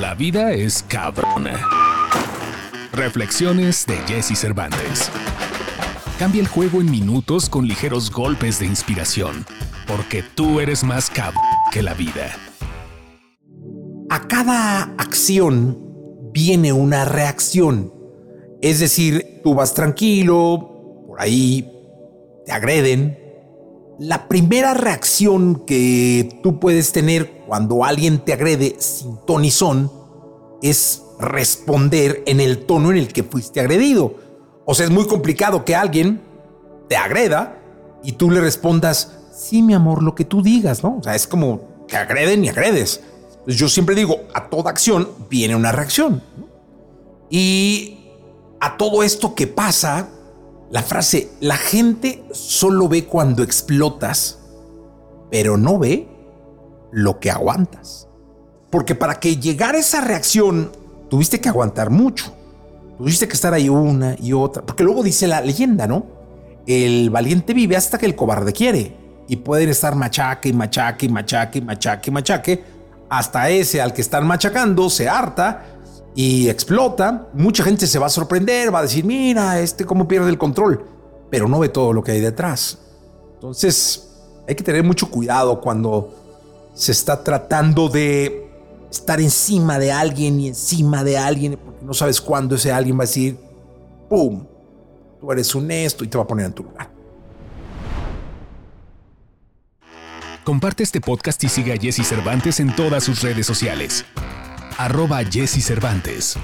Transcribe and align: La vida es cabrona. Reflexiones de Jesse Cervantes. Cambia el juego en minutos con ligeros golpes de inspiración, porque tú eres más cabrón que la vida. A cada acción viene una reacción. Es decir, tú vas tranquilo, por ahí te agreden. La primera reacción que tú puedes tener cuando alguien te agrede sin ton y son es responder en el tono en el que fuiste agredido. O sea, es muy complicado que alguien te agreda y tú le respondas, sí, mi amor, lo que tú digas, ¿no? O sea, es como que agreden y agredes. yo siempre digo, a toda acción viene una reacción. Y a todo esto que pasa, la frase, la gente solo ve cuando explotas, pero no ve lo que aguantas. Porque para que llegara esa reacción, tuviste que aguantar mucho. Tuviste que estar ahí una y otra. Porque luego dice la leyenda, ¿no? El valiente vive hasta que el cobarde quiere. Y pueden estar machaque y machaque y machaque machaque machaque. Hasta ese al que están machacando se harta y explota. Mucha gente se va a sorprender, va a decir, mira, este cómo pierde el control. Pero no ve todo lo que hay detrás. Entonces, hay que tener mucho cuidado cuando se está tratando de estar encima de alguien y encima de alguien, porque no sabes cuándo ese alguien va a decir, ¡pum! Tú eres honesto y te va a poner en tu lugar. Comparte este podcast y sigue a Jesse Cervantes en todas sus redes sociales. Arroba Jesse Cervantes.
La 0.00 0.12
vida 0.14 0.52
es 0.52 0.82
cabrona. 0.82 1.68
Reflexiones 2.92 3.86
de 3.86 3.96
Jesse 4.08 4.36
Cervantes. 4.36 5.08
Cambia 6.18 6.40
el 6.40 6.48
juego 6.48 6.80
en 6.80 6.90
minutos 6.90 7.48
con 7.48 7.68
ligeros 7.68 8.10
golpes 8.10 8.58
de 8.58 8.66
inspiración, 8.66 9.46
porque 9.86 10.24
tú 10.34 10.58
eres 10.58 10.82
más 10.82 11.08
cabrón 11.08 11.44
que 11.70 11.80
la 11.80 11.94
vida. 11.94 12.36
A 14.10 14.26
cada 14.26 14.82
acción 14.98 15.78
viene 16.32 16.72
una 16.72 17.04
reacción. 17.04 17.94
Es 18.60 18.80
decir, 18.80 19.42
tú 19.44 19.54
vas 19.54 19.74
tranquilo, 19.74 21.04
por 21.06 21.20
ahí 21.20 21.70
te 22.44 22.50
agreden. 22.50 23.23
La 23.98 24.26
primera 24.28 24.74
reacción 24.74 25.62
que 25.66 26.40
tú 26.42 26.58
puedes 26.58 26.92
tener 26.92 27.44
cuando 27.46 27.84
alguien 27.84 28.18
te 28.18 28.32
agrede 28.32 28.76
sin 28.78 29.18
ton 29.18 29.44
y 29.44 29.50
son 29.50 29.90
es 30.62 31.02
responder 31.20 32.22
en 32.26 32.40
el 32.40 32.66
tono 32.66 32.90
en 32.90 32.96
el 32.96 33.12
que 33.12 33.22
fuiste 33.22 33.60
agredido. 33.60 34.16
O 34.64 34.74
sea, 34.74 34.86
es 34.86 34.90
muy 34.90 35.06
complicado 35.06 35.64
que 35.64 35.76
alguien 35.76 36.20
te 36.88 36.96
agreda 36.96 37.60
y 38.02 38.12
tú 38.12 38.30
le 38.30 38.40
respondas, 38.40 39.12
sí, 39.32 39.62
mi 39.62 39.74
amor, 39.74 40.02
lo 40.02 40.14
que 40.14 40.24
tú 40.24 40.42
digas, 40.42 40.82
¿no? 40.82 40.98
O 40.98 41.02
sea, 41.02 41.14
es 41.14 41.26
como 41.26 41.86
que 41.86 41.96
agreden 41.96 42.44
y 42.44 42.48
agredes. 42.48 43.00
yo 43.46 43.68
siempre 43.68 43.94
digo, 43.94 44.22
a 44.34 44.48
toda 44.48 44.70
acción 44.70 45.08
viene 45.30 45.54
una 45.54 45.70
reacción. 45.70 46.22
Y 47.30 48.10
a 48.60 48.76
todo 48.76 49.02
esto 49.02 49.34
que 49.34 49.46
pasa, 49.46 50.08
la 50.70 50.82
frase, 50.82 51.30
la 51.40 51.56
gente 51.56 52.24
solo 52.32 52.88
ve 52.88 53.04
cuando 53.04 53.42
explotas, 53.42 54.38
pero 55.30 55.56
no 55.56 55.78
ve 55.78 56.08
lo 56.90 57.20
que 57.20 57.30
aguantas. 57.30 58.08
Porque 58.70 58.94
para 58.94 59.20
que 59.20 59.36
llegara 59.36 59.78
esa 59.78 60.00
reacción, 60.00 60.72
tuviste 61.08 61.40
que 61.40 61.48
aguantar 61.48 61.90
mucho. 61.90 62.34
Tuviste 62.98 63.28
que 63.28 63.34
estar 63.34 63.52
ahí 63.52 63.68
una 63.68 64.16
y 64.20 64.32
otra. 64.32 64.64
Porque 64.64 64.84
luego 64.84 65.02
dice 65.02 65.26
la 65.26 65.40
leyenda, 65.40 65.86
¿no? 65.86 66.06
El 66.66 67.10
valiente 67.10 67.54
vive 67.54 67.76
hasta 67.76 67.98
que 67.98 68.06
el 68.06 68.16
cobarde 68.16 68.52
quiere. 68.52 68.96
Y 69.28 69.36
pueden 69.36 69.68
estar 69.68 69.94
machaque 69.94 70.48
y 70.48 70.52
machaque 70.52 71.06
y 71.06 71.08
machaque 71.08 71.60
machaque 71.60 72.10
machaque. 72.10 72.64
Hasta 73.08 73.48
ese 73.50 73.80
al 73.80 73.92
que 73.92 74.00
están 74.00 74.26
machacando 74.26 74.88
se 74.90 75.08
harta 75.08 75.73
y 76.14 76.48
explota. 76.48 77.28
Mucha 77.34 77.64
gente 77.64 77.86
se 77.86 77.98
va 77.98 78.06
a 78.06 78.10
sorprender, 78.10 78.72
va 78.72 78.80
a 78.80 78.82
decir, 78.82 79.04
mira, 79.04 79.60
este 79.60 79.84
cómo 79.84 80.06
pierde 80.06 80.30
el 80.30 80.38
control. 80.38 80.84
Pero 81.30 81.48
no 81.48 81.58
ve 81.58 81.68
todo 81.68 81.92
lo 81.92 82.02
que 82.02 82.12
hay 82.12 82.20
detrás. 82.20 82.78
Entonces, 83.34 84.10
hay 84.46 84.54
que 84.54 84.62
tener 84.62 84.84
mucho 84.84 85.10
cuidado 85.10 85.60
cuando 85.60 86.14
se 86.74 86.92
está 86.92 87.22
tratando 87.22 87.88
de 87.88 88.50
estar 88.90 89.20
encima 89.20 89.78
de 89.78 89.90
alguien 89.90 90.40
y 90.40 90.48
encima 90.48 91.02
de 91.02 91.18
alguien, 91.18 91.58
porque 91.62 91.84
no 91.84 91.94
sabes 91.94 92.20
cuándo 92.20 92.54
ese 92.54 92.72
alguien 92.72 92.96
va 92.96 93.02
a 93.02 93.06
decir, 93.06 93.38
¡pum! 94.08 94.46
Tú 95.20 95.32
eres 95.32 95.54
honesto 95.54 96.04
y 96.04 96.08
te 96.08 96.16
va 96.16 96.24
a 96.24 96.26
poner 96.26 96.46
en 96.46 96.52
tu 96.52 96.62
lugar. 96.62 96.90
Comparte 100.44 100.82
este 100.82 101.00
podcast 101.00 101.42
y 101.42 101.48
sigue 101.48 101.72
a 101.72 101.76
Jesse 101.78 102.06
Cervantes 102.06 102.60
en 102.60 102.76
todas 102.76 103.02
sus 103.02 103.22
redes 103.22 103.46
sociales. 103.46 104.04
Arroba 104.76 105.22
Jesse 105.22 105.60
Cervantes. 105.60 106.36